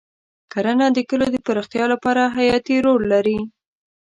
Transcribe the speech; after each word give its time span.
کرنه 0.53 0.87
د 0.93 0.97
کلیو 1.09 1.33
د 1.33 1.37
پراختیا 1.45 1.85
لپاره 1.93 2.21
حیاتي 2.35 2.75
رول 2.85 3.01
لري. 3.13 3.39